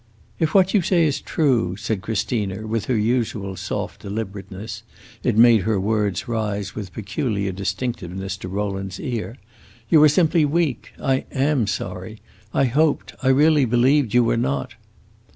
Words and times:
"If 0.39 0.55
what 0.55 0.73
you 0.73 0.81
say 0.81 1.05
is 1.05 1.21
true," 1.21 1.75
said 1.75 2.01
Christina, 2.01 2.65
with 2.65 2.85
her 2.85 2.97
usual 2.97 3.55
soft 3.55 4.01
deliberateness 4.01 4.81
it 5.21 5.37
made 5.37 5.61
her 5.61 5.79
words 5.79 6.27
rise 6.27 6.73
with 6.73 6.91
peculiar 6.91 7.51
distinctness 7.51 8.35
to 8.37 8.47
Rowland's 8.47 8.99
ear 8.99 9.37
"you 9.89 10.01
are 10.01 10.09
simply 10.09 10.43
weak. 10.43 10.91
I 10.99 11.25
am 11.31 11.67
sorry! 11.67 12.19
I 12.51 12.65
hoped 12.65 13.13
I 13.21 13.27
really 13.27 13.65
believed 13.65 14.15
you 14.15 14.23
were 14.23 14.37
not." 14.37 14.73